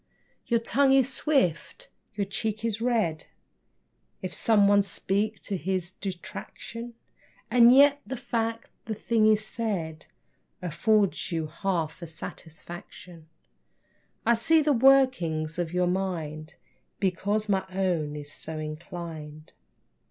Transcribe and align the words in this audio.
Your 0.47 0.59
tongue 0.59 0.93
is 0.93 1.13
swift, 1.13 1.87
your 2.15 2.25
cheek 2.25 2.65
is 2.65 2.81
red, 2.81 3.27
If 4.23 4.33
some 4.33 4.67
one 4.67 4.81
speak 4.81 5.39
to 5.41 5.55
his 5.55 5.91
detraction, 5.91 6.95
And 7.51 7.71
yet, 7.71 8.01
the 8.03 8.17
fact 8.17 8.71
the 8.85 8.95
thing 8.95 9.27
is 9.27 9.45
said 9.45 10.07
Affords 10.59 11.31
you 11.31 11.45
half 11.45 12.01
a 12.01 12.07
satisfaction. 12.07 13.27
I 14.25 14.33
see 14.33 14.63
the 14.63 14.73
workings 14.73 15.59
of 15.59 15.71
your 15.71 15.85
mind 15.85 16.55
Because 16.99 17.47
my 17.47 17.63
own 17.69 18.15
is 18.15 18.31
so 18.33 18.57
inclined. 18.57 19.53